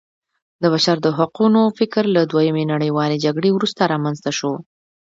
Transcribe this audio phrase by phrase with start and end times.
[0.61, 4.53] د بشر د حقونو فکر له دویمې نړیوالې جګړې وروسته رامنځته شو.